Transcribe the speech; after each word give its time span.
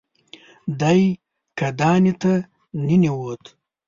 دی 0.79 1.01
کاهدانې 1.57 2.13
ته 2.21 2.33
ننوت. 2.85 3.43